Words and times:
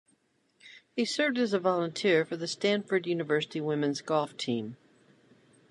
He 0.95 1.05
served 1.05 1.37
as 1.37 1.53
a 1.53 1.59
volunteer 1.59 2.25
for 2.25 2.35
the 2.35 2.47
Stanford 2.47 3.05
University 3.05 3.61
women's 3.61 4.01
golf 4.01 4.35
team. 4.35 4.75